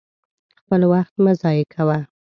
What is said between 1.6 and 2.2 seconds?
کوه!